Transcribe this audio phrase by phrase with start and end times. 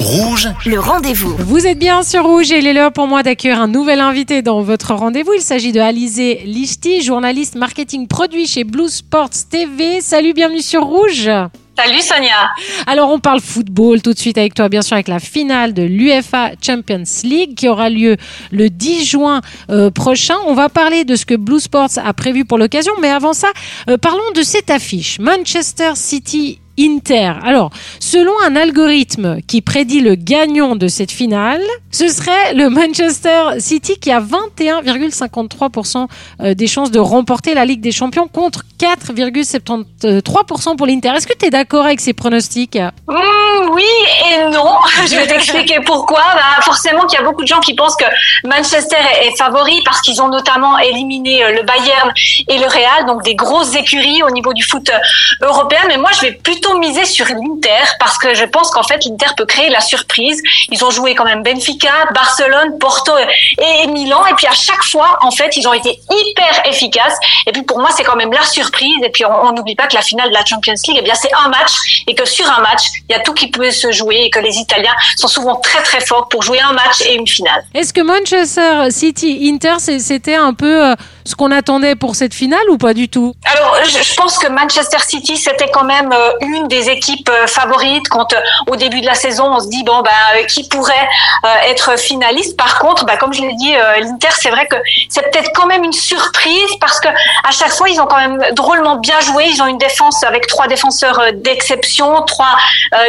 [0.00, 1.36] Rouge, le rendez-vous.
[1.40, 4.40] Vous êtes bien sur Rouge et il est l'heure pour moi d'accueillir un nouvel invité
[4.40, 5.34] dans votre rendez-vous.
[5.34, 10.00] Il s'agit de Alizé Lichti, journaliste marketing produit chez Blue Sports TV.
[10.00, 11.30] Salut, bienvenue sur Rouge.
[11.76, 12.50] Salut Sonia.
[12.86, 15.82] Alors on parle football tout de suite avec toi, bien sûr, avec la finale de
[15.82, 18.16] l'UFA Champions League qui aura lieu
[18.52, 20.36] le 10 juin euh, prochain.
[20.46, 23.48] On va parler de ce que Blue Sports a prévu pour l'occasion, mais avant ça,
[23.90, 25.18] euh, parlons de cette affiche.
[25.20, 27.32] Manchester City Inter.
[27.42, 33.58] Alors, selon un algorithme qui prédit le gagnant de cette finale, ce serait le Manchester
[33.58, 36.06] City qui a 21,53%
[36.40, 41.10] euh, des chances de remporter la Ligue des Champions contre 4,73% pour l'Inter.
[41.16, 42.78] Est-ce que tu es d'accord avec ces pronostics?
[43.68, 43.84] Oui
[44.30, 44.78] et non.
[45.06, 46.22] Je vais t'expliquer pourquoi.
[46.34, 48.04] Bah, forcément qu'il y a beaucoup de gens qui pensent que
[48.44, 52.12] Manchester est favori parce qu'ils ont notamment éliminé euh, le Bayern
[52.48, 55.80] et le Real, donc des grosses écuries au niveau du foot euh, européen.
[55.88, 59.32] Mais moi, je vais plutôt miser sur l'Inter parce que je pense qu'en fait l'Inter
[59.36, 60.42] peut créer la surprise.
[60.70, 63.12] Ils ont joué quand même Benfica, Barcelone, Porto
[63.58, 67.16] et Milan et puis à chaque fois en fait ils ont été hyper efficaces
[67.46, 69.94] et puis pour moi c'est quand même la surprise et puis on n'oublie pas que
[69.94, 71.72] la finale de la Champions League eh bien c'est un match
[72.06, 74.38] et que sur un match il y a tout qui peut se jouer et que
[74.40, 77.64] les Italiens sont souvent très très forts pour jouer un match et une finale.
[77.74, 82.68] Est-ce que Manchester City Inter c'était un peu euh, ce qu'on attendait pour cette finale
[82.70, 86.68] ou pas du tout Alors, je pense que Manchester City, c'était quand même euh, une
[86.68, 90.00] des équipes euh, favorites quand euh, au début de la saison, on se dit, bon,
[90.02, 90.10] bah,
[90.48, 91.08] qui pourrait
[91.68, 94.76] être finaliste Par contre, bah, comme je l'ai dit, l'Inter, c'est vrai que
[95.08, 98.42] c'est peut-être quand même une surprise parce que à chaque fois, ils ont quand même
[98.52, 99.46] drôlement bien joué.
[99.48, 102.56] Ils ont une défense avec trois défenseurs d'exception, trois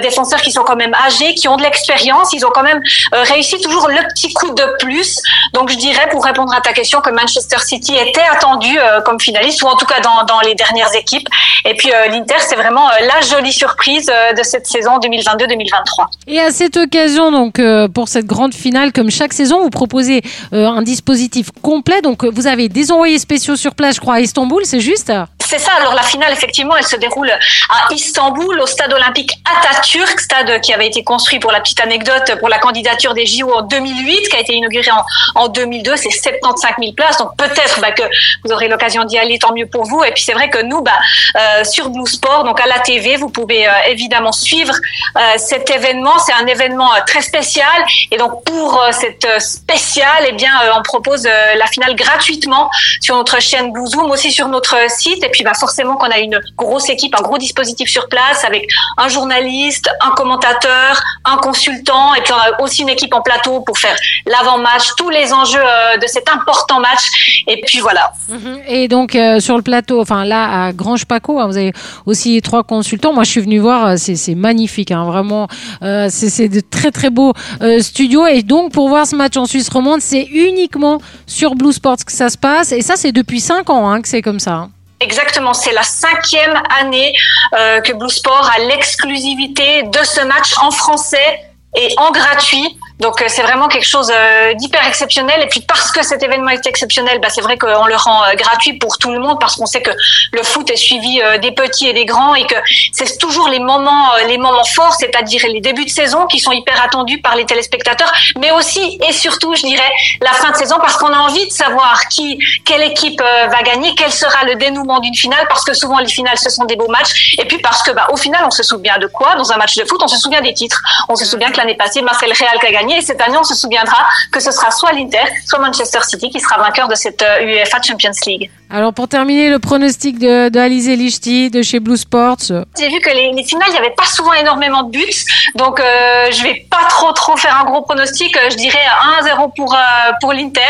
[0.00, 2.32] défenseurs qui sont quand même âgés, qui ont de l'expérience.
[2.32, 2.80] Ils ont quand même
[3.12, 5.20] réussi toujours le petit coup de plus.
[5.52, 9.20] Donc, je dirais, pour répondre à ta question, que Manchester City était attendu euh, comme
[9.20, 11.28] finaliste, ou en tout cas dans, les dernières équipes.
[11.64, 16.06] Et puis euh, l'Inter, c'est vraiment euh, la jolie surprise de cette saison 2022-2023.
[16.26, 17.60] Et à cette occasion, donc
[17.92, 22.00] pour cette grande finale, comme chaque saison, vous proposez un dispositif complet.
[22.02, 25.12] Donc vous avez des envoyés spéciaux sur place, je crois, à Istanbul, c'est juste?
[25.48, 25.72] C'est ça.
[25.80, 30.74] Alors la finale, effectivement, elle se déroule à Istanbul, au stade olympique Atatürk, stade qui
[30.74, 34.36] avait été construit pour la petite anecdote pour la candidature des JO en 2008, qui
[34.36, 35.96] a été inauguré en, en 2002.
[35.96, 38.02] C'est 75 000 places, donc peut-être bah, que
[38.44, 40.04] vous aurez l'occasion d'y aller, tant mieux pour vous.
[40.04, 40.92] Et puis c'est vrai que nous, bah,
[41.36, 44.74] euh, sur Blue Sport, donc à la TV, vous pouvez euh, évidemment suivre
[45.16, 46.18] euh, cet événement.
[46.18, 47.66] C'est un événement très spécial.
[48.10, 52.70] Et donc pour cette spéciale, eh bien, on propose la finale gratuitement
[53.00, 55.24] sur notre chaîne Blue Zoom, aussi sur notre site.
[55.42, 59.88] Bah, forcément qu'on a une grosse équipe, un gros dispositif sur place avec un journaliste,
[60.00, 62.14] un commentateur, un consultant.
[62.14, 63.96] Et puis aussi une équipe en plateau pour faire
[64.26, 65.58] l'avant-match, tous les enjeux
[66.00, 67.44] de cet important match.
[67.46, 68.12] Et puis voilà.
[68.28, 68.60] Mhm.
[68.68, 71.72] Et donc euh, sur le plateau, enfin là à Grange Paco, hein, vous avez
[72.06, 73.12] aussi trois consultants.
[73.12, 75.48] Moi je suis venu voir, euh, c'est magnifique, hein, vraiment.
[75.82, 77.32] Euh, c'est de très très beaux
[77.80, 78.26] studios.
[78.26, 82.12] Et donc pour voir ce match en Suisse romande, c'est uniquement sur Blue Sports que
[82.12, 82.72] ça se passe.
[82.72, 84.68] Et ça c'est depuis cinq ans hein, que c'est comme ça.
[85.18, 87.12] Exactement, c'est la cinquième année
[87.52, 91.40] que Blue Sport a l'exclusivité de ce match en français
[91.76, 95.42] et en gratuit donc euh, c'est vraiment quelque chose euh, d'hyper exceptionnel.
[95.42, 98.34] Et puis parce que cet événement est exceptionnel, bah, c'est vrai qu'on le rend euh,
[98.34, 99.90] gratuit pour tout le monde parce qu'on sait que
[100.32, 102.54] le foot est suivi des petits et des grands et que
[102.92, 106.82] c'est toujours les moments, les moments forts, c'est-à-dire les débuts de saison qui sont hyper
[106.82, 110.96] attendus par les téléspectateurs, mais aussi et surtout, je dirais, la fin de saison parce
[110.96, 115.14] qu'on a envie de savoir qui, quelle équipe va gagner, quel sera le dénouement d'une
[115.14, 117.36] finale parce que souvent les finales ce sont des beaux matchs.
[117.38, 119.34] Et puis parce que bah, au final on se souvient de quoi?
[119.36, 121.76] Dans un match de foot, on se souvient des titres, on se souvient que l'année
[121.76, 124.40] passée, bah, c'est le Real qui a gagné et cette année, on se souviendra que
[124.40, 128.50] ce sera soit l'Inter, soit Manchester City qui sera vainqueur de cette UEFA Champions League.
[128.70, 132.36] Alors pour terminer, le pronostic de, de Alizé Lichty de chez Blue Sports.
[132.78, 135.24] J'ai vu que les, les finales, il n'y avait pas souvent énormément de buts,
[135.54, 138.36] donc euh, je vais pas trop trop faire un gros pronostic.
[138.50, 138.78] Je dirais
[139.22, 139.78] 1-0 pour euh,
[140.20, 140.60] pour l'Inter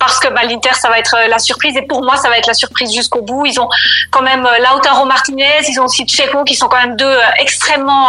[0.00, 2.48] parce que bah, l'Inter ça va être la surprise et pour moi ça va être
[2.48, 3.46] la surprise jusqu'au bout.
[3.46, 3.68] Ils ont
[4.10, 7.20] quand même euh, Lautaro Martinez, ils ont aussi Checo qui sont quand même deux euh,
[7.38, 8.08] extrêmement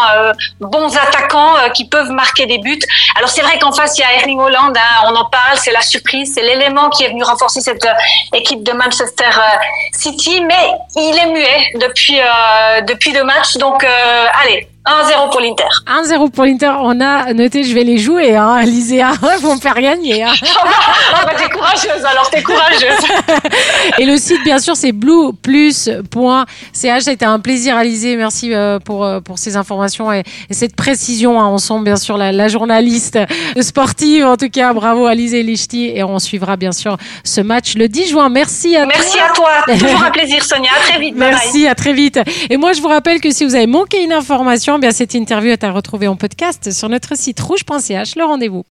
[0.59, 2.79] bons attaquants qui peuvent marquer des buts.
[3.15, 5.71] Alors c'est vrai qu'en face il y a Erling Holland, hein, on en parle, c'est
[5.71, 7.87] la surprise, c'est l'élément qui est venu renforcer cette
[8.33, 9.57] équipe de Manchester euh,
[9.93, 13.57] City, mais il est muet depuis euh, depuis le match.
[13.57, 15.63] Donc euh, allez, 1-0 pour l'Inter.
[15.87, 16.73] 1-0 pour l'Inter.
[16.79, 19.13] On a noté, je vais les jouer, hein, Lyséa.
[19.37, 20.23] Ils vont me faire gagner.
[20.23, 20.33] Hein.
[20.43, 23.05] oh bah, t'es courageuse, alors t'es courageuse.
[23.97, 26.45] et le site, bien sûr, c'est blueplus.ch.
[26.73, 28.15] Ça a été un plaisir, Alizé.
[28.15, 31.41] Merci euh, pour, euh, pour ces informations et, cette précision.
[31.41, 31.49] Hein.
[31.49, 33.17] On sent, bien sûr, la, la, journaliste
[33.61, 34.25] sportive.
[34.25, 35.93] En tout cas, bravo, Alizé Lichty.
[35.95, 38.29] Et on suivra, bien sûr, ce match le 10 juin.
[38.29, 39.49] Merci à Merci à toi.
[39.67, 40.69] Toujours un plaisir, Sonia.
[40.77, 41.15] À très vite.
[41.17, 42.19] Merci, à très vite.
[42.51, 45.51] Et moi, je vous rappelle que si vous avez manqué une information, bien cette interview
[45.51, 48.15] est à retrouver en podcast sur notre site rouge.ch.
[48.15, 48.65] Le rendez-vous.